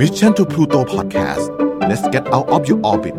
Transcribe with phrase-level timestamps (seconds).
[0.00, 1.44] Mission to Pluto Podcast
[1.88, 3.18] let's get out of your orbit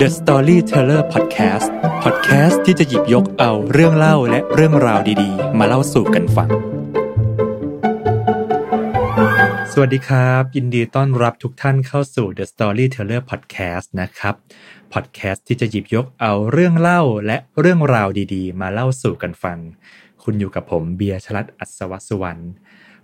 [0.00, 1.68] The Storyteller Podcast
[2.04, 6.48] Podcast ที่จะหยิบยกเอาเรื่องเล่าและเรื่องราวดีๆ มาเล่าสู่กันฟัง
[9.72, 14.34] สวัสดีครับ ยินดีต้อนรับทุกท่านเข้าสู่ The Storyteller Podcast นะครับ
[14.92, 19.58] Podcast ที่จะหยิบยกเอาเรื่องเล่าและเรื่องราวดีๆ มาเล่าสู่กันฟัง
[20.22, 22.42] คุณอยู่กับผมเบียร์ชลัดอัศวสุวรรณ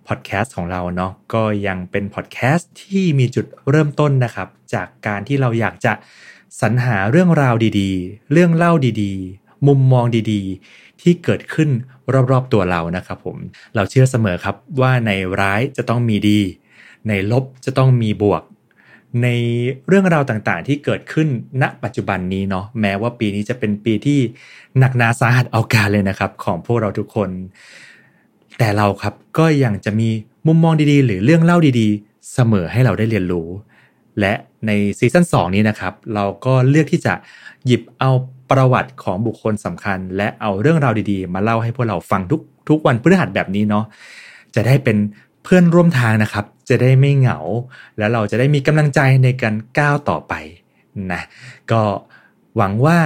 [0.09, 5.93] พอดแคสต์ของเราเนาะก็ยังเป็นพอดแคสต์ที่มีจุดเริ่มต้นนะครับ จากการที่เราอยากจะ
[6.61, 8.72] สรรหาเรื่องราวดีๆ เรื่องเล่า
[9.03, 11.71] ดีๆ มุมมองดีๆ ที่เกิดขึ้น
[12.31, 13.36] รอบๆตัวเรานะครับผม
[13.75, 16.40] เราเชื่อเสมอครับว่าในร้ายจะต้องมีดี
[17.09, 18.43] ในลบจะต้องมีบวก
[19.22, 19.29] ใน
[19.89, 21.29] เรื่องราวต่างๆ ที่เกิดขึ้น
[21.62, 24.20] ณปัจจุบันนี้เนาะแม้ว่าปีนี้จะเป็นปีที่
[24.79, 27.31] หนักหนาสาหัสเอาการเลยนะครับ ของพวกเราทุกคน
[28.58, 30.08] แต่เราครับก็ยังจะมี
[30.46, 33.48] มุมมองดีๆ หรือเรื่องเล่าดีๆ เสมอให้เราได้เรียนรู้
[34.20, 34.33] และ
[34.67, 37.14] ในซีซั่น2นี้นะครับ เราก็เลือกที่จะ
[37.67, 38.11] หยิบเอา
[38.51, 43.84] ประวัติของบุคคลสำคัญ และเอาเรื่องราวดีๆ มาเล่าให้พวกเราฟังทุกทุกวันพฤหัสแบบนี้เนาะ
[44.55, 44.97] จะได้เป็น
[45.42, 47.39] เพื่อนร่วมทางนะครับ จะได้ไม่เหงา
[47.98, 50.34] แล้วเราจะได้มีกำลังใจในการก้าวต่อไป
[51.12, 51.23] นะ
[51.70, 51.83] ก็
[52.56, 52.98] หวังว่า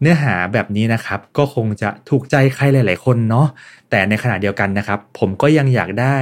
[0.00, 3.46] เนื้อหาแบบนี้นะครับก็คงจะถูกใจใครหลาย ๆ คนเนาะ
[3.90, 6.16] แต่ในขณะเดียวกันนะครับ ผมก็ยังอยากได้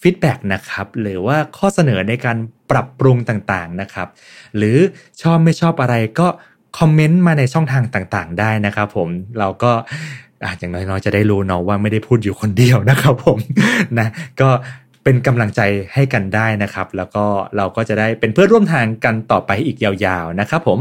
[0.00, 2.36] ฟีดแบ็กนะครับหรือว่าข้อเสนอในการ
[2.70, 4.08] ปรับปรุงต่างๆนะครับ
[4.56, 4.76] หรือ
[5.22, 6.28] ชอบไม่ชอบอะไรก็
[6.78, 9.08] คอมเมนต์มาในช่องทางต่างๆ ได้นะครับผม
[9.38, 9.72] เราก็
[10.58, 13.38] อย่างน้อยๆจะได้รู้เนาะว่าไม่ได้พูดอยู่คนเดียวนะครับผม
[13.98, 14.08] นะ
[14.40, 14.48] ก็
[15.04, 15.60] เป็นกำลังใจ
[15.94, 17.24] ให้กันได้นะครับ แล้วก็
[17.56, 20.80] เราก็จะได้เป็นเพื่อนร่วมทางกันต่อไปอีกยาวๆนะครับผมส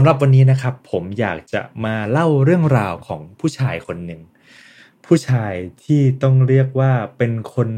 [0.00, 4.20] ำหรับวันนี้นะครับ ผมอยากจะมาเล่าเรื่องราวของผู้ชายคนหนึ่ง
[5.06, 5.52] ผู้ชาย
[5.84, 7.68] ที่ต้องเรียกว่าเป็นคน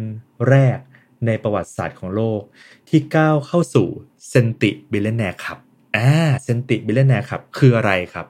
[0.48, 0.78] แรก
[1.26, 2.41] ในประวัติศาสตร์ของโลก
[2.88, 3.88] ที่ก้าวเข้าสู่
[4.30, 5.58] centibillionaire ครับ
[5.96, 6.10] อ่า
[6.44, 8.26] centibillionaire ครับคืออะไรครับ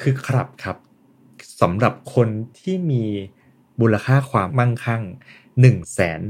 [0.00, 0.76] คือครับครับ
[1.60, 2.28] สำหรับคน
[2.60, 3.04] ที่มี
[3.80, 5.02] มูลค่าความมั่งคั่ง
[5.36, 6.20] 1 0 0 0 0แสน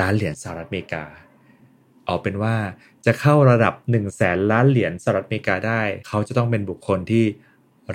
[0.00, 1.04] ล้านเหรียญสหรัฐอเมริกา
[2.06, 2.56] เอาเป็นว่า
[3.06, 7.24] จะเข้าระดับ1 0 0 0 0แสนล้านเหรียญสหรัฐอเมริกาได้ เขาจะต้องเป็นบุคคลที่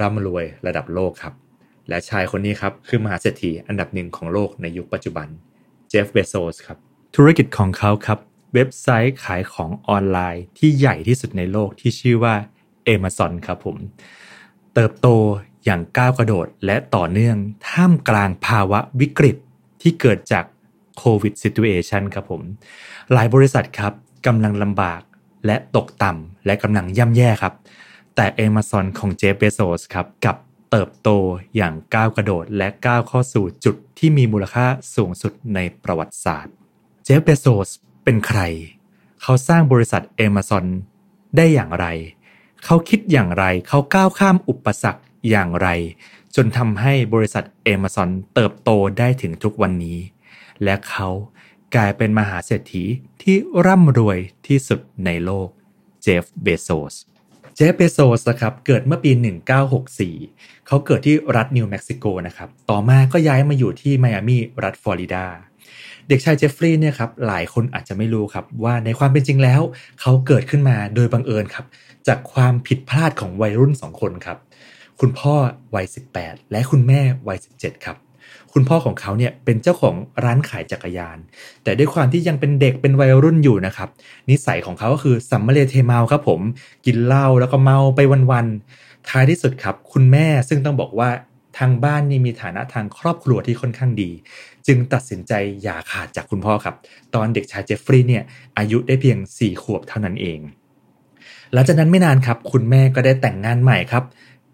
[0.01, 1.33] ร่ำรวยระดับโลกครับ
[1.89, 5.27] และชายคนนี้ครับ คือมหาเศรษฐีอันดับหนึ่งของโลกในยุคปัจจุบัน
[5.89, 6.77] เจฟเบโซสครับ
[7.15, 8.19] ธุรกิจของเขาครับ
[8.53, 12.35] เว็บไซต์ขายของออนไลน์ที่ใหญ่ที่สุดในโลกที่ชื่อว่า
[12.89, 13.77] Amazon ครับผม
[14.73, 15.07] เติบโต
[15.65, 17.37] อย่างก้าวกระโดดและต่อเนื่อง
[17.69, 19.35] ท่ามกลางภาวะวิกฤต
[19.81, 20.45] ที่เกิดจาก
[20.99, 22.41] โควิด situation ครับผม
[23.13, 23.93] หลายบริษัทครับ
[24.25, 25.01] กำลังลำบาก
[25.45, 27.53] และตกต่ำและกำลังย่ำแย่ครับ
[28.15, 30.35] แต่ Amazon ของเจฟเบโซสครับกับ
[30.71, 31.09] เติบโต
[31.55, 34.65] อย่างก้าวกระโดดและก้าวเข้าสู่จุดที่มีมูลค่า
[34.95, 36.53] สูงสุดในประวัติศาสตร์
[37.03, 37.69] เจฟเบโซส
[38.03, 38.39] เป็นใคร
[39.21, 40.65] เขาสร้างบริษัท Amazon
[41.35, 41.85] ได้อย่างไร
[42.65, 45.67] เขาคิดอย่างไร เขาก้าวข้ามอุปสรรคอย่างไร
[46.35, 47.43] จนทำให้บริษัท
[47.75, 49.97] Amazon เติบโตได้ถึงทุกวันนี้
[50.63, 51.09] และเขา
[51.75, 52.83] กลายเป็นมหาเศรษฐี
[53.23, 55.49] ที่ร่ำรวยที่สุดในโลก
[56.03, 56.95] เจฟเบโซส
[57.55, 59.11] เจฟเบโซสครับ เกิดเมื่อปี
[59.89, 65.25] 1964 เขาเกิดที่รัฐนิวเม็กซิโกนะครับ ต่อมาก็ย้ายมาอยู่ที่ไมอามีรัฐฟลอริดา
[66.07, 69.61] เด็กชายเจฟฟรีย์เนี่ยครับ หลายคนอาจจะไม่รู้ครับว่าในความเป็นจริงแล้ว
[70.01, 71.65] เขาเกิดขึ้นมาโดยบังเอิญครับ
[72.07, 74.37] จากความผิดพลาดของวัยรุ่นสองคนครับ
[74.99, 75.35] คุณพ่อ
[75.75, 75.85] วัย
[76.17, 77.97] 18 และคุณแม่วัย 17 ครับ
[78.53, 81.17] คุณพ่อของเขาเนี่ยเป็นเจ้าของร้านขายจักรยาน
[81.63, 83.89] แต่ด้วยความที่ยังเป็นเด็กเป็นวัยรุ่นอยู่นะครับ
[84.29, 86.41] นิสัยของเขาก็คือสัมมาเลเทเมาครับผม
[86.85, 87.99] กินเหล้าแล้วก็เมาไป
[88.31, 91.09] วันๆท้ายที่สุดครับ คุณแม่ซึ่งต้องบอกว่า
[91.57, 94.09] ทางบ้านนี่มีฐานะทางครอบครัวที่ค่อนข้างดี
[94.67, 95.33] จึงตัดสินใจ
[95.63, 96.75] อย่าขาดจากคุณพ่อครับ
[97.15, 98.23] ตอนเด็กชายเจฟฟรีย์เนี่ย
[98.57, 100.39] อายุได้เพียง 4 ขวบเท่านั้นเอง
[101.53, 104.03] หลังจากนั้นไม่นานครับ คุณแม่ก็ได้แต่งงานใหม่ครับ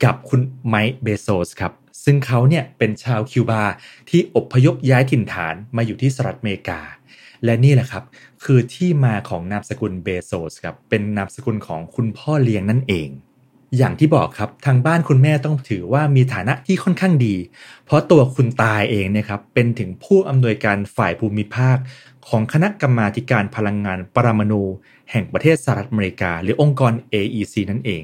[0.03, 1.71] กับคุณไมค์เบโซสครับ
[2.05, 3.63] ซึ่งเขาเนี่ยเป็นชาวคิวบา
[4.09, 6.81] ที่อพยพย้ายถิ่นฐานมาอยู่ที่สหรัฐอเมริกา
[7.45, 8.03] และนี่แหละครับ
[8.43, 13.09] คือที่มาของนามสกุลเบโซสครับเป็นนามสกุลของคุณพ่อเลี้ยงนั่นเอง
[13.77, 17.35] อย่างที่บอกครับทางบ้านคุณแม่ต้องถือว่ามีฐานะที่ค่อนข้างดี
[17.85, 21.77] เพราะตัวคุณตายเองเนี่ยครับเป็นถึงผู้อำนวยการฝ่ายภูมิภาค
[22.27, 24.63] ของคณะกรรมาการพลังงานปรมาณู
[25.11, 28.03] แห่งประเทศสหรัฐอเมริกา หรือองค์กร AEC นั่นเอง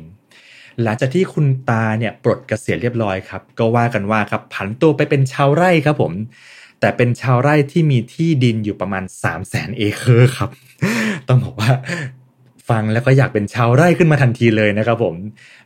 [0.83, 6.13] หลังจากที่คุณตาเนี่ยปลดเกษียณเรียบร้อยครับ ก็ว่ากันว่าครับผันตัวไปเป็นชาวไร่ครับผม
[6.79, 10.49] แต่เป็นชาวไร่ที่มีที่ดินอยู่ประมาณ 3 0 0แสนเอเคอร์ครับ
[11.27, 11.71] ต้องบอกว่า
[12.69, 15.15] ฟังแล้วก็อยากเป็นชาวไร่ขึ้นมาทันทีเลยนะครับผม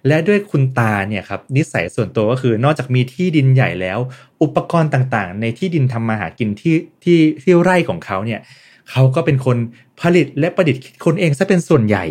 [0.07, 3.99] และด้วยคุณตาเนี่ยครับนิสัยส่วนตัวก็คือนอกจากมีที่ดินใหญ่แล้ว
[4.41, 8.39] อุปกรณ์ต่างๆ ในที่ดินทำมาหากินที่ที่ที่ไร่ของเขาเนี่ย
[8.91, 9.57] เขาก็เป็นคน
[10.01, 12.05] ผลิตและประดิษฐ์คิดคนเองซะเป็นส่วนใหญ่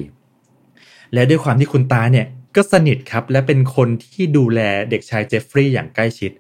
[1.14, 4.60] และด้วยความที่คุณตาเนี่ย ก็สนิทครับและเป็นคนที่ดูแล
[4.90, 6.30] เด็กชายเจฟฟรีย์อย่างใกล้ชิด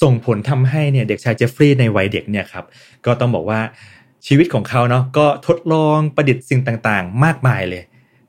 [0.00, 2.64] ส่งผลทำให้เนี่ยเด็กชายเจฟฟรีย์ในวัยเด็กเนี่ยครับ
[3.06, 3.60] ก็ต้องบอกว่า
[4.26, 7.82] ชีวิตของเขาเนาะก็ทดลองประดิษฐ์สิ่งต่างๆ มากมายเลย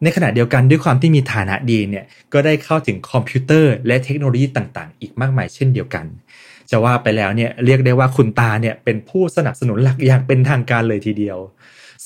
[0.03, 6.06] ในขณะเดียวกันด้วยความที่มีฐานะดีเนี่ยก็ได้เข้าถึงคอมพิวเตอร์และเทคโนโลยีต่างๆ อีกมากมายเช่นเดียวกัน
[6.71, 11.38] จะว่าไปแล้วเนี่ยเรียกได้ว่าคุณตาเนี่ยเป็นผู้สนับสนุนหลักอย่างเป็นทางการเลยทีเดียว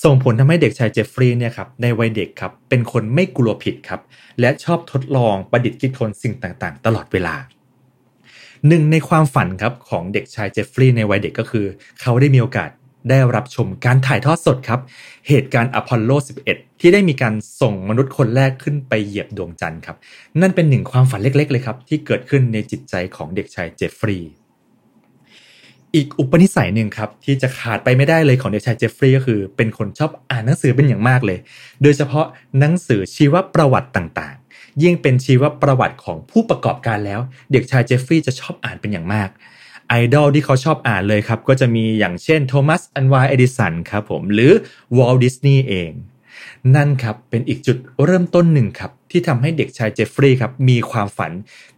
[0.03, 4.01] ส่งผลทำให้เด็กชายเจฟฟรีย์เนี่ยครับในวัยเด็กครับเป็นคนไม่กลัวผิดครับ
[4.39, 7.35] และชอบทดลองประดิษฐ์คิดค้นสิ่งต่างๆ ตลอดเวลา
[8.67, 11.65] หนึ่งในความฝันครับของเด็กชายเจฟฟรีย์ในวัยเด็กก็คือ
[12.01, 12.69] เขาได้มีโอกาส
[13.09, 14.79] ได้รับชมการถ่ายทอดสดครับ
[15.27, 16.11] เหตุการณ์อพอลโล
[16.45, 19.97] 11 ที่ได้มีการส่งมนุษย์คนแรกขึ้นไปเหยียบดวงจันทร์ครับ
[20.41, 24.31] นั่นเป็นหนึ่งความฝันเล็กๆ เลยครับ ที่เกิดขึ้นในจิตใจของเด็กชายเจฟฟรีย์
[25.95, 31.39] อีกอุปนิสัยหนึ่งครับ ที่จะขาดไปไม่ได้เลยของเด็กชายเจฟฟรีย์ก็คือ เป็นคนชอบอ่านหนังสือเป็นอย่างมากเลย
[31.81, 32.25] โดยเฉพาะ
[32.59, 37.19] หนังสือชีวประวัติต่างๆ ยิ่งเป็นชีวประวัติของผู้ประกอบการแล้ว
[37.51, 39.29] เด็กชายเจฟฟรีย์จะชอบอ่านเป็นอย่างมาก
[39.89, 44.51] ไอดอลที่เขาชอบอ่านเลยครับ ก็จะมีอย่างเช่นโทมัสอัลวาเอดิสันครับผมหรือ
[44.97, 45.91] วอลดิสนีย์เอง
[46.75, 51.31] นั่นครับเป็นอีกจุดเริ่มต้นหนึ่งครับ ที่ทำให้เด็กชายเจฟฟรีย์ครับมีความฝัน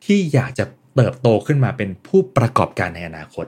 [0.06, 0.66] ที่อยากจะ
[0.96, 3.46] เติบโตขึ้นมาเป็นผู้ประกอบการในอนาคต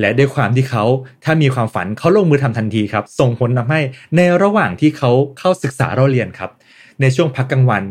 [0.00, 0.84] และด้วยความที่เขา
[1.24, 3.80] ถ้ามีความฝันเขาลงมือทำทันทีครับ ส่งผลทำให้
[4.16, 6.50] ในระหว่างที่เขาเข้าศึกษาเราเรียนครับ
[7.00, 7.84] ในช่วงพักกลางวัน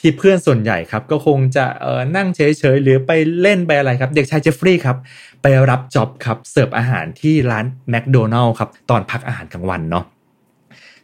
[0.00, 2.40] ที่เพื่อนส่วนใหญ่ครับก็คงจะเออนั่งเฉ
[2.74, 3.10] ยๆ หรือไป
[3.40, 4.96] เล่นไปอะไรครับ เด็กชายเจฟฟรีย์ครับ
[5.42, 10.04] ไปรับจ็อบครับ เสิร์ฟอาหารที่ร้านแมคโดนัลด์ครับ ตอนพักอาหารกลางวันเนาะ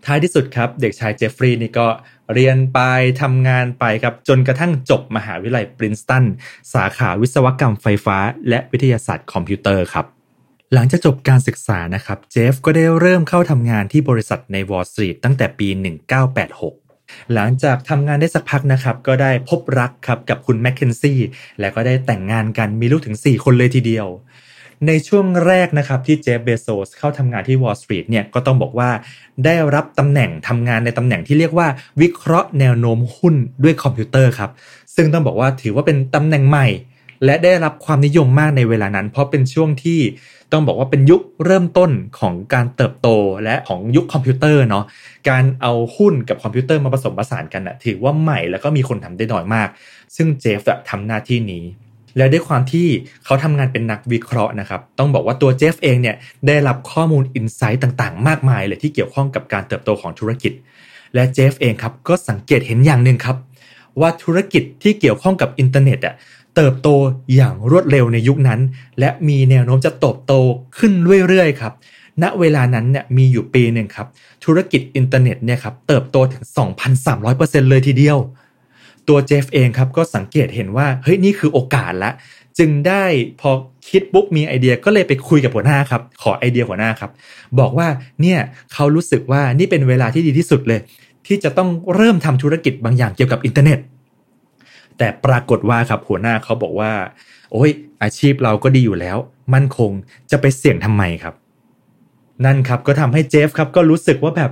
[0.05, 1.87] ท้ายที่สุดครับ เด็กชายเจฟฟรีย์นี่ก็
[2.35, 2.81] เรียนไป
[3.21, 6.25] ทำงานไปครับ จนกระทั่งจบมหาวิทยาลัยปรินสตัน
[6.75, 8.19] สาขาวิศวกรรมไฟฟ้า
[8.49, 10.07] และวิทยาศาสตร์คอมพิวเตอร์ครับ
[10.75, 15.69] หลังจากจบการศึกษานะครับ เจฟก็ได้เริ่มเข้าทำงานที่บริษัทในวอลสตรีทตั้งแต่ปี
[16.51, 21.19] 1986 หลังจากทำงานได้สักพักนะครับ ก็ได้พบรักครับกับคุณแมคเคนซี่
[21.61, 24.07] และก็ได้แต่งงานกันมีลูกถึง 4 คนเลยทีเดียว
[24.87, 28.91] ในช่วงแรกนะครับที่เจฟเบโซสเข้าทำงานที่วอลสตรีทเนี่ยก็ต้องบอกว่า
[29.45, 31.69] ได้รับตำแหน่งทำงานในตำแหน่งที่เรียกว่า
[32.01, 34.51] วิเคราะห์แนวโน้มหุ้นด้วยคอมพิวเตอร์ครับ
[34.95, 36.69] ซึ่งต้องบอกว่าถือว่าเป็นตำแหน่งใหม่
[37.25, 40.01] และได้รับความนิยมมากในเวลานั้น เพราะเป็นช่วงที่
[40.55, 41.91] ต้องบอกว่าเป็นยุคเริ่มต้น
[42.21, 43.09] ของการเติบโต
[43.45, 44.85] และของยุคคอมพิวเตอร์เนาะ
[45.31, 49.69] การเอาหุ้นกับคอมพิวเตอร์มาผสมผสานกันนะถือว่าใหม่แล้วก็มีคนทำได้น้อยมาก
[50.17, 50.61] ซึ่งเจฟ
[50.91, 51.65] ทำหน้าที่นี้
[52.17, 52.87] และด้วยความที่
[53.25, 56.17] เขาทำงานเป็นนักวิเคราะห์นะครับ ต้องบอกว่าตัวเจฟเองเนี่ย
[56.47, 60.53] ได้รับข้อมูล insight ต่างๆ มากมายเลยที่เกี่ยวข้องกับการเติบโตของธุรกิจ
[61.15, 63.37] และเจฟเองครับก็สังเกตเห็นอย่างหนึ่งครับ
[64.01, 66.15] ว่าธุรกิจที่เกี่ยวข้องกับอินเทอร์เน็ตอะ
[66.57, 66.89] เติบโต
[67.35, 68.61] อย่างรวดเร็วในยุคนั้น
[69.01, 70.33] และมีแนวโน้มจะเติบโต
[70.79, 70.93] ขึ้น
[71.29, 71.73] เรื่อยๆครับ
[72.23, 74.07] ณเวลานั้นเนี่ยมีอยู่ปีหนึ่งครับ
[74.45, 76.45] ธุรกิจอินเทอร์เน็ตเนี่ยครับเติบโตถึง
[77.07, 78.19] 2,300%เลยทีเดียว
[79.09, 82.11] ตัวเจฟเองครับก็สังเกตเห็นว่าเฮ้ยนี่คือโอกาสละ
[82.59, 83.05] จึงได้
[83.41, 83.51] พอ
[83.89, 87.11] คิดปุ๊บมีไอเดียก็เลยไปคุยกับหัวหน้าครับ ขอไอเดียหัวหน้าครับ
[87.59, 87.89] บอกว่า
[88.23, 88.39] เนี่ย
[88.73, 90.81] เขารู้สึกว่านี่เป็นเวลาที่ดีที่สุดเลย
[91.27, 93.79] ที่จะต้องเริ่มทำธุรกิจบางอย่างเกี่ยวกับอินเทอร์เน็ต
[94.99, 96.93] แต่ปรากฏว่าครับหัวหน้าเขาบอกว่า
[97.53, 97.71] โอ้ย
[98.03, 99.17] อาชีพเราก็ดีอยู่แล้ว
[99.55, 99.91] มั่นคง
[100.31, 101.35] จะไปเสี่ยงทำไมครับ
[102.45, 104.51] นั่นครับก็ทำให้เจฟครับก็รู้สึกว่าแบบ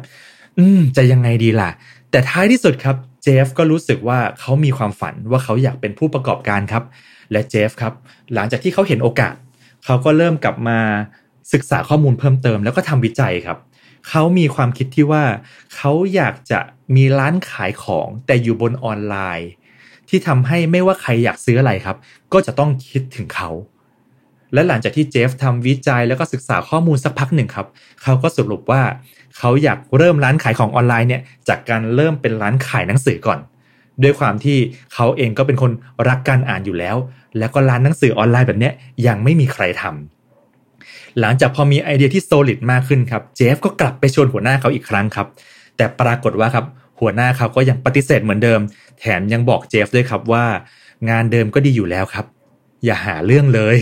[0.59, 1.71] อืม จะยังไงดีล่ะ
[2.11, 6.85] แต่ท้ายที่สุดครับเจฟก็รู้สึกว่าเขามีความฝันว่าเขาอยากเป็นผู้ประกอบการครับ
[7.33, 7.93] และเจฟครับ
[8.35, 9.35] หลังจากที่เขาเห็นโอกาส
[9.85, 10.79] เขาก็เริ่มกลับมา
[11.53, 13.59] ศึกษาข้อมูลเพิ่มเติม แล้วก็ทำวิจัยครับ
[14.09, 15.25] เขามีความคิดที่ว่า
[15.75, 16.61] เขาอยากจะ
[16.97, 19.51] มีร้านขายของแต่อยู่บนออนไลน์
[20.13, 21.97] ที่ทำให้ไม่ว่าใครอยากซื้ออะไรครับ
[22.33, 23.51] ก็จะต้องคิดถึงเขา
[24.55, 27.67] และหลังจากที่เจฟทำวิจัยแล้วก็ศึกษาข้อมูลสักพักหนึ่งครับ
[28.03, 28.83] เขาก็สรุปว่า
[29.39, 33.39] เขาอยากเริ่มร้านขายของออนไลน์เนี่ยจากการเริ่มเป็นร้านขายหนังสือก่อน
[34.03, 34.59] ด้วยความที่
[34.95, 35.73] เขาเองก็เป็นคน
[36.09, 36.97] รักการอ่านอยู่แล้ว
[37.39, 38.73] แล้วก็ร้านหนังสือออนไลน์แบบเนี้ย
[39.07, 45.27] ยังไม่มีใครทำหลังจากพอมีไอเดียที่ solid มากขึ้นครับ เจฟก็กลับไปชวนหัวหน้าเขาอีกครั้งครับ
[45.77, 46.65] แต่ปรากฏว่าครับ
[47.03, 48.61] หัวหน้าเขาก็ยังปฏิเสธเหมือนเดิม
[49.01, 50.45] แถมยังบอกเจฟด้วยครับว่า
[51.11, 52.27] งานเดิมก็ดีอยู่แล้วครับ
[52.85, 53.77] อย่าหาเรื่องเลย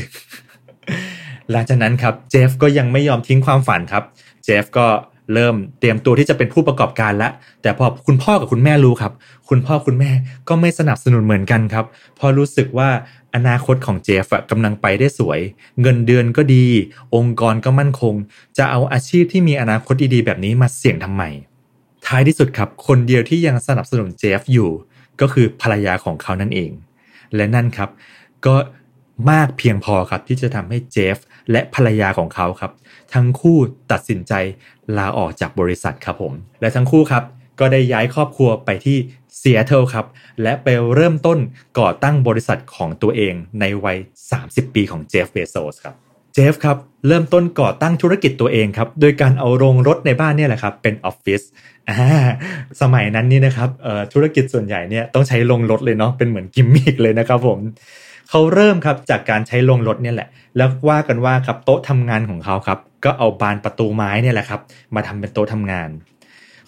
[1.50, 4.04] หลังจากนั้นครับเจฟก็ยังไม่ยอมทิ้งความฝันครับ
[4.44, 4.86] เจฟก็
[5.34, 9.12] เริ่มเตรียมตัวที่จะเป็นผู้ประกอบการล้วแต่พอคุณพ่อกับคุณแม่รู้ครับ
[9.48, 10.10] คุณพ่อคุณแม่
[10.48, 11.84] ก็ไม่สนับสนุนเหมือนกันครับ
[12.18, 12.90] พอรู้สึกว่า
[13.34, 15.40] อนาคตของเจฟกำลังไปได้สวย
[15.80, 16.64] เงินเดือนก็ดี
[17.14, 18.14] องค์กรก็มั่นคง
[18.58, 21.22] จะเอาอาชีพที่มีอนาคตดีๆแบบนี้มาเสี่ยงทำไม
[22.06, 24.70] ท้ายที่สุดครับ คนเดียวที่ยังสนับสนุนเจฟอยู่
[25.20, 26.70] ก็คือภรรยาของเขานั่นเอง
[27.36, 27.90] และนั่นครับ
[28.46, 28.54] ก็
[29.30, 31.16] มากเพียงพอครับที่จะทำให้เจฟ
[31.50, 32.72] และภรรยาของเขาครับ
[33.14, 33.58] ทั้งคู่
[33.92, 34.32] ตัดสินใจ
[34.96, 37.24] ลาออกจากบริษัทครับผม และทั้งคู่ครับ
[37.60, 38.98] ก็ได้ย้ายครอบครัวไปที่
[39.38, 40.06] ซีแอตเทิลครับ
[40.42, 41.38] และไปเริ่มต้น
[41.78, 43.98] ก่อตั้งบริษัทของตัวเองในวัย
[44.36, 45.94] 30 ปีของเจฟเบโซสครับ
[46.34, 46.76] เจฟครับ
[47.06, 51.42] เริ่มต้นก่อตั้งธุรกิจตัวเองครับ โดยการเอาโรงรถในบ้านเนี่ยแหละครับ เป็นออฟฟิศ
[52.80, 53.68] สมัยนั้นนี่นะครับ
[54.12, 57.58] ธุรกิจส่วนใหญ่เนี่ยต้องใช้โรงรถเลยเนาะเป็นเหมือนกิมมิคเลยนะครับผม
[58.30, 64.60] เขาเริ่มครับจากการใช้โรงรถเนี่ยแหละ แล้วว่ากันว่าครับโต๊ะทำงานของเขาครับ ก็เอาบานประตูไม้เนี่ยแหละครับ
[64.94, 65.88] มาทำเป็นโต๊ะทำงาน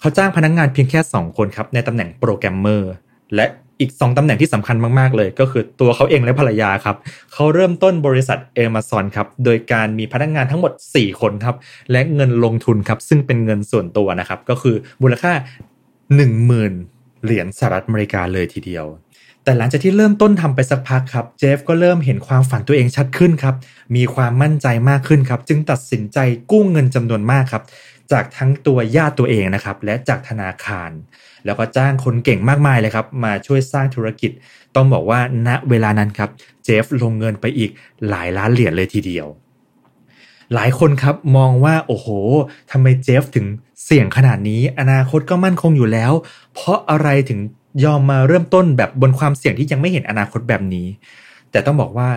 [0.01, 2.93] เขาจ้างพนักงานเพียงแค่ 2 คนครับในตำแหน่งโปรแกรมเมอร์
[3.35, 3.47] และ
[3.81, 6.97] อีก 2ตำแหน่งที่สำคัญมาก ๆ เลย ก็คือตัวเขาเองและภรรยาครับ
[7.33, 11.57] เขาเริ่มต้นบริษัท Amazon ครับโดยการมีพนักงานทั้งหมด 4 คนครับ
[11.93, 15.33] และเงินลงทุนครับซึ่งเป็นเงินส่วนตัวนะครับก็คือมูลค่า
[16.09, 18.87] 10,000 เหรียญสหรัฐอเมริกาเลยทีเดียว
[19.45, 23.55] แต่หลังจากที่เริ่มต้นทำไปสักพักครับ เจฟก็เริ่มเห็นความฝันตัวเองชัดขึ้นครับ
[23.97, 26.19] มีความมั่นใจมากขึ้นครับ จึงตัดสินใจ
[26.51, 27.63] กู้เงินจำนวนมากครับ
[28.13, 30.91] จากทั้งตัวญาติตัวเองนะครับ และจากธนาคาร
[31.45, 34.31] แล้วก็จ้างคนเก่งมากมายเลยครับ มาช่วยสร้างธุรกิจ
[34.77, 36.31] ต้องบอกว่าณเวลานั้นครับ
[36.65, 37.71] เจฟลงเงินไปอีก
[38.09, 39.27] หลายล้านเหรียญเลยทีเดียว
[40.55, 42.09] หลายคนครับมองว่าโอ้โห
[42.71, 43.47] ทำไมเจฟถึง
[43.85, 46.13] เสี่ยงขนาดนี้ อนาคตก็มั่นคงอยู่แล้ว
[46.55, 47.41] เพราะอะไรถึง
[47.85, 50.87] ยอมมาเริ่มต้นแบบบนความเสี่ยงที่ยังไม่เห็นอนาคตแบบนี้
[51.51, 52.09] แต่ต้องบอกว่า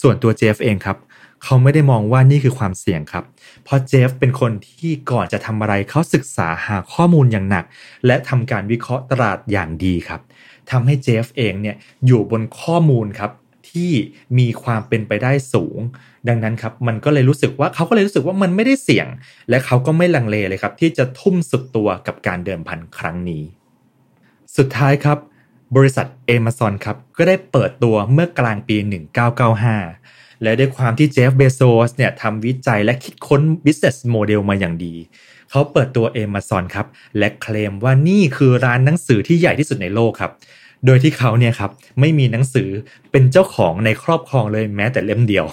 [0.00, 3.24] ส่วนตัวเจฟเองครับเขาไม่ได้มองว่านี่คือความเสี่ยงครับ
[3.64, 7.64] เพราะเจฟเป็นคนที่ก่อนจะทำอะไรเขาศึกษาหาข้อมูลอย่างหนัก
[8.06, 10.20] และทำการวิเคราะห์ตลาดอย่างดีครับ
[10.70, 13.30] ทำให้เจฟเองเนี่ยอยู่บนข้อมูลครับ
[13.70, 13.90] ที่
[14.38, 15.78] มีความเป็นไปได้สูง
[16.28, 19.06] ดังนั้นครับมันก็เลยรู้สึกว่าเขาก็เลยรู้สึกว่ามันไม่ได้เสี่ยง
[19.50, 23.42] และเขาก็ไม่ลังเลเลยครับ ที่จะทุ่มสุดตัวกับการเดิมพันครั้งนี้
[24.56, 25.18] สุดท้ายครับ
[25.76, 28.76] บริษัท Amazon ครับก็ได้เปิดตัวเมื่อกลางปี
[29.56, 34.94] 1995 และด้วยความที่เจฟเบโซสเนี่ยทำวิจัยและคิดค้น business model มาอย่างดี
[35.50, 36.86] เขาเปิดตัว Amazon ครับ
[37.18, 40.32] และเคลมว่านี่คือร้านหนังสือที่ใหญ่ที่สุดในโลกครับ
[40.86, 42.68] โดยที่เขาเนี่ยครับไม่มีหนังสือ
[43.10, 45.44] เป็นเจ้าของในครอบครองเลยแม้แต่เล่มเดียว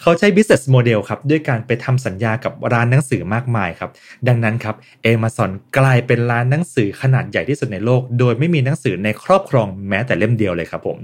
[0.00, 3.90] เขาใช้ business model ครับด้วยการไปทำสัญญากับร้านหนังสือมากมายครับ
[4.28, 4.74] ดังนั้นครับ
[5.12, 10.98] Amazon กลายเป็นร้านหนังสือขนาดใหญ่ที่สุดในโลก โดยไม่มีหนังสือในครอบครองแม้แต่เล่มเดียวเลยครับผม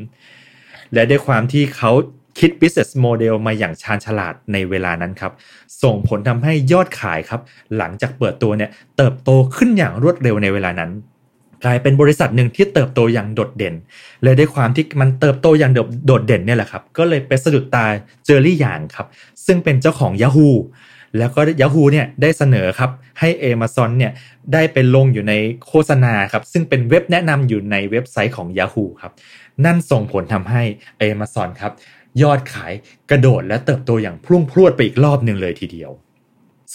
[0.95, 1.91] และด้วยความที่เขา
[2.39, 5.33] คิด business model มาอย่างชาญฉลาดในเวลานั้นครับ
[5.83, 7.41] ส่งผลทำให้ยอดขายครับ
[7.77, 10.93] หลังจากเปิดตัวเนี่ยเติบโตขึ้นอย่างรวดเร็วในเวลานั้น
[11.65, 13.75] กลายเป็นบริษัทหนึ่งที่เติบโตอย่างโดดเด่น
[14.23, 15.73] เลยด้วยความที่มันเติบโตอย่าง
[16.07, 17.85] โดดเด่นเนี่ยแหละครับ ก็เลยไปสะดุดตา
[18.25, 19.07] เจอรี่หยางครับ
[19.47, 20.51] ซึ่งเป็นเจ้าของ Yahoo
[21.19, 24.13] แล้วก็ Yahoo เนี่ยได้เสนอครับให้ Amazon เนี่ย
[24.53, 25.35] ได้ไปลงอยู่ใน
[25.67, 29.13] โฆษณาครับซึ่งเป็นเว็บแนะนำอยู่ในเว็บไซต์ของ Yahoo ครับ
[29.65, 30.63] นั่นส่งผลทำให้
[31.11, 31.73] Amazon ครับ
[32.23, 32.73] ยอดขาย
[33.11, 35.91] กระโดดและเติบโตอย่างพุ่งพรวดไปอีกรอบหนึ่งเลยทีเดียว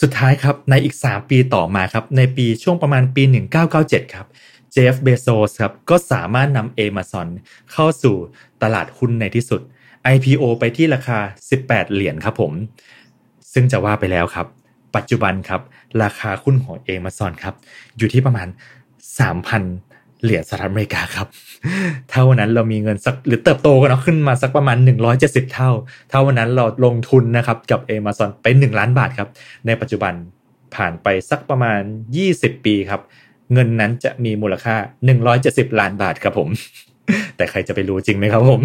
[0.00, 3.22] สุดท้ายครับในอีก 3 ปีต่อมาครับในปีช่วงประมาณปี
[3.68, 4.26] 1997 ครับ
[4.72, 7.28] เจฟเบโซสครับก็สามารถนำเอมาซอน
[7.72, 8.16] เข้าสู่
[8.62, 9.60] ตลาดหุ้นในที่สุด
[10.14, 11.18] IPO ไปที่ราคา
[11.56, 12.52] 18 เหรียญครับผม
[13.52, 14.46] ซึ่งจะว่าไปแล้วครับ
[14.96, 15.60] ปัจจุบันครับ
[16.02, 17.54] ราคาหุ้นของเอมาซอนครับ
[17.98, 18.48] อยู่ที่ประมาณ
[19.28, 19.87] 3,000
[20.22, 21.26] เหรียญสหรัฐอเมริกาครับ
[22.10, 24.76] ถ้าวันนั้นเรามีเงินสักหรือเติบโตกันเนาะขึ้นมาสักประมาณ
[25.16, 25.70] 170 เท่า
[26.10, 29.28] ถ้าวันนั้นเราลงทุนนะครับกับ Amazon ไป 1 ล้านบาทครับ
[29.66, 30.14] ในปัจจุบัน
[30.74, 31.80] ผ่านไปสักประมาณ
[32.22, 33.00] 20 ปีครับ
[33.52, 34.74] เงินนั้นจะมีมูลค่า
[35.26, 36.48] 170 ล้านบาทครับผม
[37.36, 38.60] แต่ใครจะไปรู้จริงไหมครับผม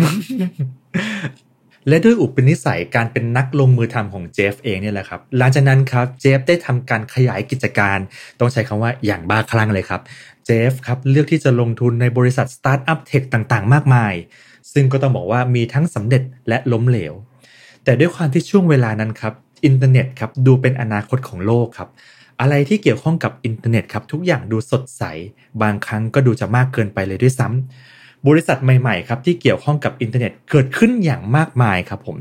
[1.89, 7.97] และด้วยอุปนิสัยการเป็นนักลงมือทำของเจฟเองเนี่ยแหละครับ หลังจากนั้นครับเจฟได้ทำการขยายกิจการ
[8.39, 10.01] ต้องใช้คำว่าอย่างบ้าคลั่งเลยครับ
[10.45, 14.13] เจฟครับเลือกที่จะลงทุนในบริษัทสตาร์ทอัพ tech ต่างๆ มากมาย
[14.73, 17.13] ซึ่งก็ต้องบอกว่ามีทั้งสำเร็จและล้มเหลว
[17.83, 19.33] แต่ด้วยความที่ช่วงเวลานั้นครับ
[19.65, 21.89] อินเทอร์เน็ตครับดูเป็นอนาคตของโลกครับ
[22.41, 25.03] อะไรที่เกี่ยวข้องกับอินเทอร์เน็ตครับทุกอย่างดูสดใส
[25.61, 32.17] บางครั้งก็ดูจะมากเกินไปเลยด้วยซ้ำบริษัทใหม่ๆครับที่เกี่ยวข้องกับอินเทอร์เน็ตเกิดขึ้นอย่างมากมายครับผม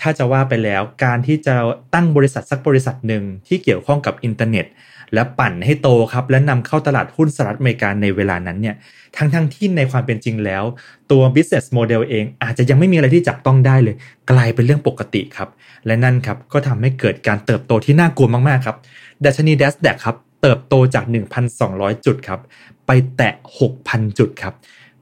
[0.00, 1.54] ถ้าจะว่าไปแล้วการที่จะ
[1.94, 4.66] ตั้งบริษัทสักบริษัทหนึ่งที่เกี่ยวข้องกับอินเทอร์เน็ต
[5.14, 8.76] และปั่นให้โตครับ และนำเข้าตลาดหุ้นสหรัฐอเมริกาในเวลานั้นเนี่ย
[9.16, 10.64] ทั้งทั้งที่ในความเป็นจริงแล้ว
[11.10, 13.96] ตัว business model เองอาจจะยังไม่มีอะไรที่จับต้องได้เลย
[14.30, 15.48] กลายเป็นเรื่องปกติครับ
[15.86, 18.76] และนั่นครับก็ทำให้เกิดการเติบโตที่น่ากลัวมากๆครับ
[19.24, 21.04] ดัชนี d ด s d a q ครับเติบโตจาก
[21.54, 22.40] 1,200 จุดครับ
[22.86, 23.34] ไปแตะ
[23.70, 24.54] 6,000 จุดครับ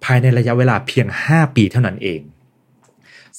[0.04, 2.20] ภายในระยะเวลาเพียง 5 ปีเท่านั้นเอง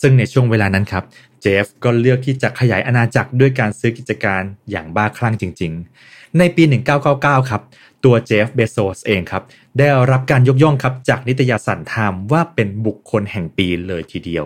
[0.02, 1.04] ซึ่งในช่วงเวลานั้นครับ
[1.42, 6.64] เจฟก็เลือกที่จะขยายอาณาจักรด้วยการซื้อกิจการอย่างบ้าคลั่งจริงๆ ในปี
[7.08, 7.62] 1999 ครับ
[8.06, 9.44] ตัวเจฟเบโซสเองครับ
[9.78, 14.46] ได้รับการยกย่องครับจากนิตยสารไทม์ว่าเป็นบุคคลแห่งปีเลยทีเดียว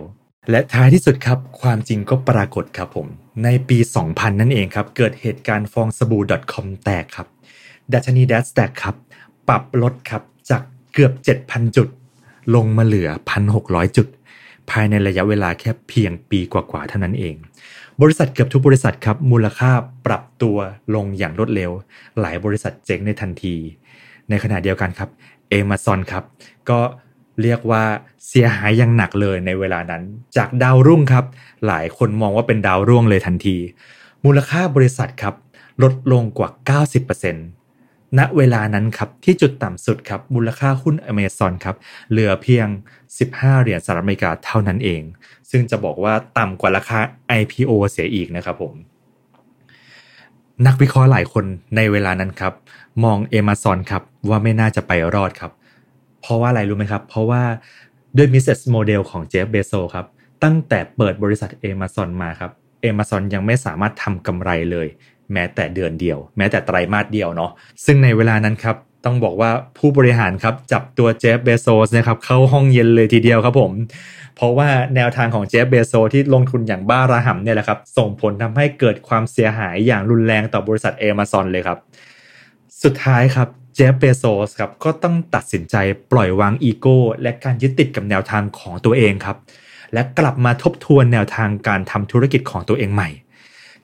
[0.49, 3.07] และท้ายที่สุดครับ ความจริงก็ปรากฏครับผม
[3.43, 6.23] ในปี 2000 นั่นเองครับ เกิดเหตุการณ์ฟองสบู่
[6.53, 7.27] .com แตกครับ
[7.93, 8.95] ดัชนีดัชแตกครับ
[9.47, 10.61] ปรับลดครับจาก
[10.93, 11.13] เกือบ
[11.45, 11.87] 7,000 จุด
[12.55, 13.09] ลงมาเหลือ
[13.53, 14.07] 1,600 จุด
[14.69, 17.35] ภายในระยะเวลาแค่เพียงปีกว่าๆเท่านั้นเอง
[18.01, 19.71] บริษัทเกือบทุกบริษัทครับมูลค่า
[20.05, 20.57] ปรับตัว
[20.95, 21.71] ลงอย่างรวดเร็ว
[22.19, 23.55] หลายบริษัทเจ๊งในทันที
[24.29, 25.09] ในขณะเดียวกันครับ
[25.49, 26.23] เอมาซอนครับ
[26.69, 26.79] ก็
[27.41, 27.83] เรียกว่า
[28.27, 30.01] เสียหายอย่างหนักเลยในเวลานั้น
[30.37, 31.25] จากดาวรุ่งครับ
[31.67, 33.57] หลายคนมองว่าเป็นดาวร่วงเลยทันที
[34.25, 35.35] มูลค่าบริษัทครับ
[35.83, 36.49] ลดลงกว่า
[37.27, 37.62] 90%
[38.19, 41.75] ณเวลานั้นครับที่จุดต่ำสุดครับมูลค่าหุ้นอเมซอนครับ
[42.11, 42.67] เหลือเพียง
[43.15, 45.01] 15 เหรียญสหรัฐอเมริกาเท่านั้นเอง
[45.51, 46.99] ซึ่งจะบอกว่าต่ำกว่าราคา
[47.39, 48.73] IPO เสียอีกนะครับผม
[50.65, 52.53] นักวิเคราะห์หลายคนในเวลานั้นครับ
[53.03, 55.51] มองเอมาซอนครับว่าไม่น่าจะไปรอดครับ
[56.21, 57.41] เพราะว่าอะไรรู้ไหมครับ เพราะว่า
[58.17, 60.05] ด้วย business model ของเจฟเบโซครับ
[60.43, 62.51] ตั้งแต่เปิดบริษัทเอมาซอนมาครับ
[62.81, 64.87] เอมาซอนยังไม่สามารถทำกำไรเลย
[65.33, 67.51] แม้แต่เดือนเดียว แม้แต่ไตรมาสเดียวเนาะ
[67.85, 73.71] ซึ่งในเวลานั้นครับต้องบอกว่าผู้บริหารครับจับตัวเจฟเบโซสนะครับเข้าห้องเย็นเลยทีเดียวครับผม
[74.35, 81.77] เพราะว่าแนวทางของเจฟเบโซที่ลงทุนอย่างบ้าระห่ำเนี่ยแหละครับ ส่งผลทำให้เกิดความเสียหายอย่างรุนแรงต่อบริษัทเอมาซอนเลยครับ
[82.83, 85.75] สุดท้ายครับเจฟเบโซสครับก็ต้องตัดสินใจ
[86.11, 89.37] ปล่อยวางอีโก้และการยึดติดกับแนวทางของตัวเองครับ
[89.93, 93.09] และกลับมาทบทวนแนวทางการทำธุรกิจของตัวเองใหม่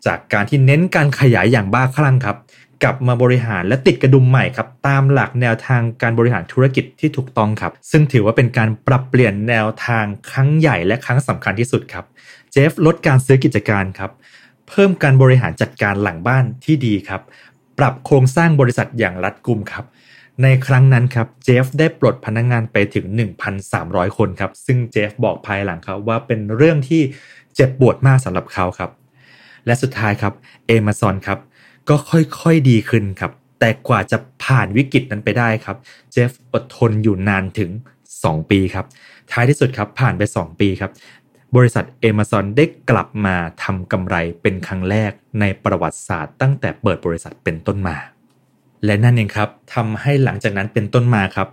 [0.05, 2.37] จากการที่เน้นการขยายอย่างบ้าคลั่งครับ
[2.83, 12.05] กลับมาบริหารและติดกระดุมใหม่ครับ ตามหลักแนวทางการบริหารธุรกิจที่ถูกต้องครับ ซึ่งถือว่าเป็นการปรับเปลี่ยนแนวทางครั้งใหญ่และครั้งสำคัญที่สุดครับ
[12.51, 14.11] เจฟลดการซื้อกิจการครับ
[14.67, 17.21] เพิ่มการบริหารจัดการหลังบ้านที่ดีครับ
[17.79, 19.85] ปรับโครงสร้างบริษัทอย่างรัดกุมครับ
[20.43, 23.05] ในครั้งนั้นครับเจฟได้ปลดพนักงงานไปถึง
[23.61, 27.01] 1,300 คนครับ ซึ่งเจฟบอกภายหลังครับว่าเป็นเรื่องที่
[27.55, 28.89] เจ็บปวดมากสำหรับเขาครับ
[29.65, 30.33] และสุดท้ายครับ
[30.67, 31.39] เอมาซอนครับ
[31.89, 35.77] ก็ค่อยๆดีขึ้นครับ แต่กว่าจะผ่านวิกฤตนั้นไปได้ครับ
[36.11, 37.69] เจฟอดทนอยู่นานถึง
[38.11, 38.85] 2 ปีครับ
[39.31, 40.91] ท้ายที่สุดครับผ่านไป 2 ปีครับ
[41.55, 47.95] บริษัท Amazon ได้กลับมาทำกำไรเป็นครั้งแรกในประวัติศาสตร์ ตั้งแต่เปิดบริษัทเป็นต้นมา
[48.85, 51.47] และนั่นเองครับทำให้หลังจากนั้นเป็นต้นมาครับ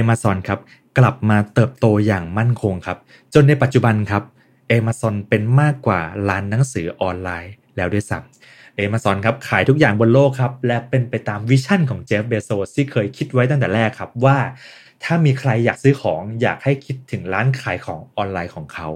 [0.00, 0.60] Amazon ครับ
[0.98, 2.98] กลับมาเติบโตอย่างมั่นคงครับ
[3.34, 4.22] จนในปัจจุบันครับ
[4.78, 14.38] Amazon เป็นมากกว่าร้านหนังสือออนไลน์แล้วด้วยซ้ำ Amazon ครับขายทุกอย่างบนโลกครับ และเป็นไปตาม vision ของเจฟเบโซสที่เคยคิดไว้ตั้งแต่แรกครับว่า
[15.04, 18.88] ถ้ามีใครอยากซื้อของอยากให้คิดถึงร้านขายของออนไลน์ของเขา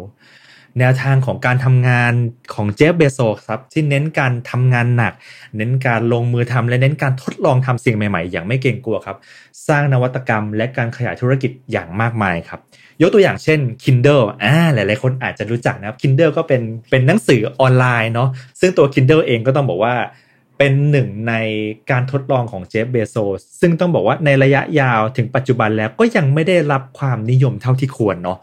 [0.78, 2.12] แนวทางของการทำงาน
[2.54, 5.12] ของเจฟเบโซครับที่เน้นการทำงานหนัก
[5.56, 9.16] เน้นการลงมือทำและเน้นการทดลองทำสิ่งใหม่ๆ อย่างไม่เกรงกลัวครับ
[9.68, 12.60] สร้างนวัตกรรมและการขยายธุรกิจอย่างมากมายครับ
[13.02, 18.28] ยกตัวอย่างเช่น Kindle อ่าหลายๆคนอาจจะรู้จักนะครับ Kindle ก็เป็นเป็นหนังสือออนไลน์เนาะ
[18.60, 19.94] ซึ่งตัว Kindle เองก็ต้องบอกว่า
[20.58, 21.34] เป็นหนึ่งใน
[21.90, 28.38] การทดลองของเจฟเบโซสซึ่งต้องบอกว่าในระยะยาวถึงปัจจุบันแล้วก็ยังไม่ได้รับความนิยมเท่าที่ควรเนาะ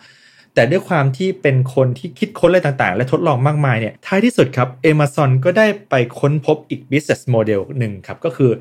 [0.58, 8.52] แต่ด้วยความที่เป็นคนที่คิดค้นอะไรต่างๆ และทดลองมากมายเนี่ยท้ายที่สุดครับ Amazon ก็ได้ไปค้นพบอีก business model หนึ่งครับ ก็คือ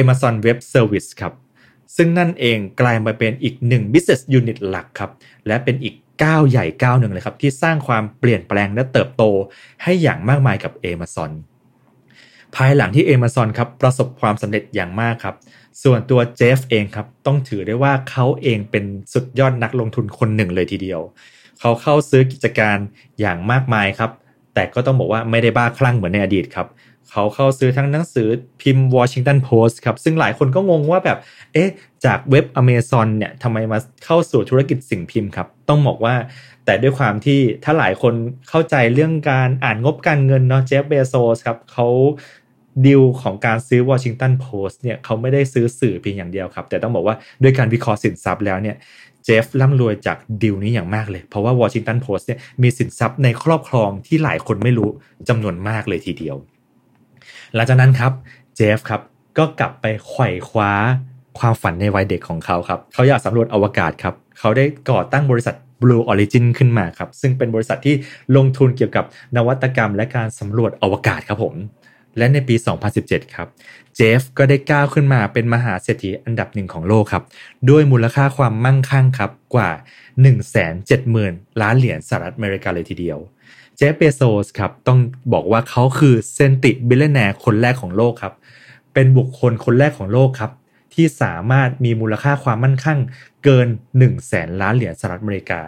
[0.00, 1.32] Amazon Web Service ครับ
[1.96, 5.10] ซึ่งนั่นเองกลายมาเป็นอีกหนึ่ง business unit หลักครับ
[5.46, 9.22] และเป็นอีกก้าวใหญ่ก้าวหนึ่งเลยครับ ที่สร้างความเปลี่ยนแปลงและเติบโต
[9.82, 11.30] ให้อย่างมากมายกับ Amazon
[12.56, 15.34] ภายหลังที่ Amazon ครับประสบความสำเร็จอย่างมากครับ
[15.82, 21.00] ส่วนตัวเจฟเองครับ ต้องถือได้ว่าเขาเองเป็นสุดยอดนักลงทุนคนหนึ่งเลยทีเดียว
[21.60, 22.78] เขาเข้าซื้อกิจการ
[23.20, 24.10] อย่างมากมายครับ
[24.54, 26.66] แต่ก็ต้องบอกว่าไม่ได้บ้าคลั่งเหมือนในอดีตครับ
[27.10, 28.28] เขาเข้าซื้อทั้งหนังสือ
[28.62, 31.18] พิมพ์ Washington Post ครับ ซึ่งหลายคนก็งงว่าแบบ
[31.52, 31.68] เอ๊ะ
[32.04, 36.14] จากเว็บ Amazon เนี่ยทำไมมาเข้าสู่ธุรกิจสิ่งพิมพ์ครับ ต้องบอกว่า
[36.64, 38.14] แต่ด้วยความที่ถ้าหลายคน
[38.48, 41.86] เข้าใจเรื่องการอ่านงบการเงินเนาะเจฟเบโซสครับเขา
[42.86, 48.76] ดีลของการซื้อ Washington Post เนี่ยเขาไม่ได้ซื้อสื่อเพียงอย่างเดียวครับ แต่ต้องบอกว่าด้วยการวิเคราะห์สินทรัพย์แล้วเนี่ย
[49.26, 54.90] เจฟร่ำรวยจากดีลนี้อย่างมากเลย เพราะว่า Washington Post เนี่ยมีสินทรัพย์ในครอบครองที่หลายคนไม่รู้
[55.28, 56.36] จำนวนมากเลยทีเดียว
[57.54, 58.12] หลังจากนั้นครับ
[58.56, 59.00] เจฟครับ
[59.38, 60.72] ก็กลับไปไขว่คว้า
[61.38, 67.94] ความฝันในวัยเด็กของเขาครับ เขาอยากสำรวจอวกาศครับ เขาได้ก่อตั้งบริษัท Blue Origin ขึ้นมาครับ ซึ่งเป็นบริษัทที่
[68.36, 69.04] ลงทุนเกี่ยวกับ
[69.36, 71.54] นวัตกรรมและการสำรวจอวกาศครับผม
[72.18, 72.56] และในปี
[72.94, 73.48] 2017 ครับ
[73.96, 77.24] เจฟก็ได้ก้าวขึ้นมาเป็นมหาเศรษฐีอันดับหนึ่งของโลกครับ
[77.70, 79.70] ด้วยมูลค่าความมั่งคั่งครับกว่า
[80.46, 83.18] 170,000 ล้านเหรียญสหรัฐอเมริกาเลยทีเดียว
[83.76, 84.98] เจฟเบโซสครับต้อง
[85.32, 88.34] บอกว่าเขาคือ centibillionaire คนแรกของโลกครับ
[88.94, 90.50] เป็นบุคคลคนแรกของโลกครับ
[90.94, 92.98] ที่สามารถมีมูลค่าความมั่งคั่ง
[93.44, 95.60] เกิน 1 0 0 0 0แสนล้านเหรียญสหรัฐอเมริกา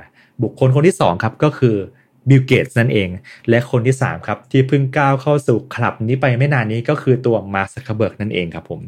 [0.43, 1.77] บุคคลคนที่2ครับก็คือ
[2.29, 3.09] บิลเกตส์นั่นเอง
[3.51, 8.81] และคนที่ 3 ครับ ที่เพิ่งก้าวเข้าสู่คลับนี้ไปไม่นานนี้ก็คือตัวมาร์คซักเคเบิร์กนั่นเองครับผม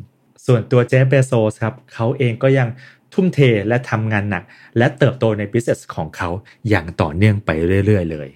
[0.46, 2.68] ส่วนตัวเจฟเบโซสครับ เขาเองก็ยัง
[3.12, 3.38] ทุ่มเท
[3.68, 4.42] และทำงานหนัก
[4.78, 6.28] และเติบโตใน business ของเขา
[6.68, 7.50] อย่างต่อเนื่องไป
[7.86, 8.28] เรื่อย ๆ เลย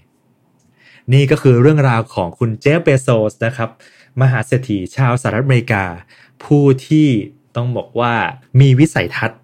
[1.13, 3.71] นี่ก็คือเรื่องราวของคุณเจฟเบโซสนะครับ
[4.21, 5.85] มหาเศรษฐีชาวสหรัฐอเมริกา
[6.45, 7.09] ผู้ที่
[7.57, 8.15] ต้องบอกว่า
[8.61, 9.41] มีวิสัยทัศน์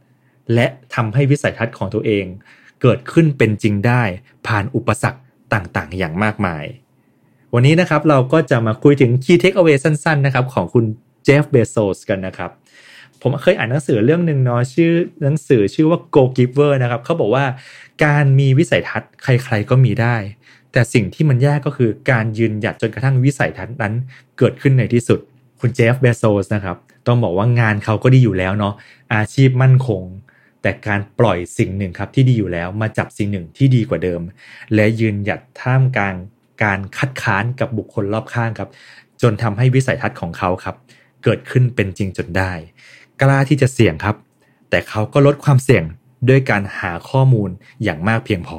[0.55, 2.27] และทำให้วิสัยทัศน์ของตัวเอง
[2.83, 4.03] เกิดขึ้นเป็นจริงได้
[4.47, 5.21] ผ่านอุปสรรค
[5.55, 6.65] ต่างๆ อย่างมากมาย
[7.55, 10.85] วันนี้นะครับเราก็จะมาคุยถึง Key Takeaway สั้นๆนะครับของคุณ
[11.25, 12.51] เจฟเบโซสกันนะครับ
[13.23, 17.45] ผมเคยอ่านหนังสือเรื่องหนึ่งเนาะชื่อหนังสือชื่อว่า Go Giver นะครับเขาบอกว่า
[18.05, 20.17] การมีวิสัยทัศน์ใครๆก็มีได้
[20.73, 23.95] แต่สิ่งที่มันยากก็คือการยืนหยัดจนกระทั่งวิสัยทัศน์นั้น
[24.39, 25.21] เกิดขึ้นในที่สุด
[25.61, 28.75] คุณเจฟเบโซสนะครับ ต้องบอกว่างานเขาก็ดีอยู่แล้วเนาะ
[29.15, 30.03] อาชีพมั่นคง
[30.63, 34.21] แต่การปล่อยสิ่งหนึ่งครับที่ดีอยู่แล้วมาจับสิ่งหนึ่งที่ดีกว่าเดิม
[34.75, 36.15] และยืนหยัดท่ามกลาง
[36.63, 38.69] การคัดค้านกับบุคคลรอบข้างครับ
[39.23, 40.77] จนทำให้วิสัยทัศน์ของเขาครับ
[41.25, 42.53] เกิดขึ้นเป็นจริงจนได้
[43.23, 44.17] กล้าที่จะเสี่ยงครับ
[44.71, 45.85] แต่เขาก็ลดความเสี่ยง
[46.29, 47.51] ด้วยการหาข้อมูล
[47.83, 48.59] อย่างมากเพียงพอ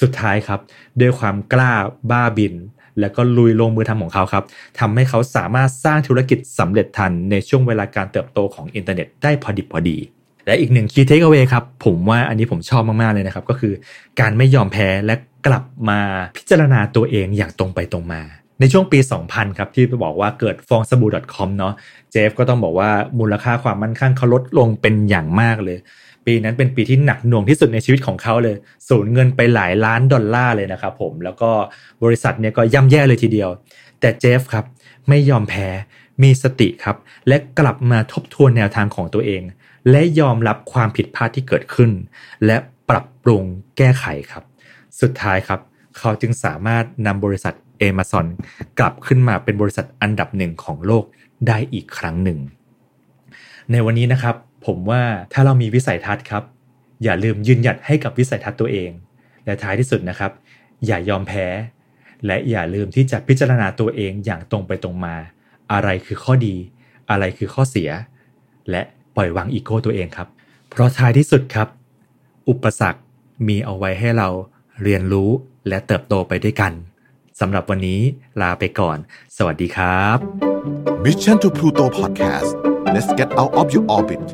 [0.00, 0.60] สุดท้ายครับ
[1.00, 1.72] ด้วยความกล้า
[2.10, 2.54] บ้าบิน
[3.00, 4.44] แล้วก็ลุยลงมือทำของเขาครับ
[4.78, 9.96] ทำให้เขาสามารถสร้างธุรกิจสำเร็จทันในช่วงเวลาการเติบโตของอินเทอร์เน็ตได้พอดิบพอดี
[10.46, 13.72] และอีกหนึ่ง key takeaway ครับ ผมว่าอันนี้ผมชอบมาก ๆ เลยนะครับ ก็คือ
[14.20, 15.14] การไม่ยอมแพ้และ
[15.46, 16.00] กลับมา
[16.36, 18.22] พิจารณาตัวเองอย่างตรงไปตรงมา
[18.60, 18.98] ในช่วงปี
[19.28, 21.74] 2000 ครับ ที่บอกว่าเกิดฟองสบู่ .com เนาะ
[22.12, 25.78] เจฟก็ต้องบอกว่ามูลค่าความมั่นคงเขาลดลงเป็นอย่างมากเลย
[26.26, 28.56] ปีนั้นเป็นปีที่หนักหน่วงที่สุดในชีวิตของเขาเลย
[28.88, 31.50] สูญเงินไปหลายล้านดอลลาร์เลยนะครับผมแล้วก็
[32.04, 33.50] บริษัทเนี่ยก็ย่ำแย่เลยทีเดียว
[34.00, 34.64] แต่เจฟครับ
[35.08, 35.68] ไม่ยอมแพ้
[36.22, 36.96] มีสติครับ
[37.28, 39.42] และกลับมาทบทวนแนวทางของตัวเอง
[39.90, 41.90] และยอมรับความผิดพลาดที่เกิดขึ้น
[42.46, 42.56] และ
[42.90, 43.42] ปรับปรุง
[43.76, 44.44] แก้ไขครับ
[45.00, 45.60] สุดท้ายครับ
[45.98, 47.54] เขาจึงสามารถนำบริษัท
[47.88, 48.26] Amazon
[48.78, 51.04] กลับขึ้นมาเป็นบริษัทอันดับหนึ่งของโลก
[51.48, 52.38] ได้อีกครั้งหนึ่ง
[53.70, 56.44] ในวันนี้นะครับ ผมว่าถ้าเรามีวิสัยทัศน์ครับ
[57.04, 58.90] อย่าลืมยืนหยัดให้กับวิสัยทัศน์ตัวเอง
[59.44, 60.32] และท้ายที่สุดนะครับ
[60.86, 61.46] อย่ายอมแพ้
[62.26, 65.16] และอย่าลืมที่จะพิจารณาตัวเองอย่างตรงไปตรงมา
[65.72, 66.54] อะไรคือข้อดี
[67.10, 67.90] อะไรคือข้อเสีย
[68.70, 68.82] และ
[69.20, 70.28] ล่อยวางอีโก้ตัวเองครับ
[70.70, 71.68] เพราะท้ายที่สุดครับ
[72.48, 73.00] อุปสรรค
[73.46, 74.28] มีเอาไว้ให้เรา
[74.82, 75.30] เรียนรู้
[75.68, 76.72] และเติบโตไปด้วยกัน
[77.40, 78.00] สำหรับวันนี้
[78.40, 78.98] ลาไปก่อน
[79.36, 80.18] สวัสดีครับ
[81.04, 82.50] Mission to Pluto Podcast
[82.94, 84.24] let's get out of your orbit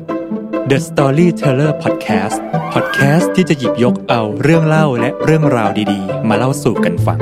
[0.69, 2.37] The Storyteller Podcast
[2.73, 7.19] Podcast ที่จะหยิบยกเอาเรื่องเล่าและเรื่องราวดีๆ มาเล่าสู่กันฟัง